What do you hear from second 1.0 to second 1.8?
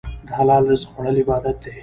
عبادت دی.